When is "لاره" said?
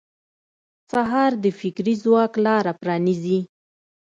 2.45-2.73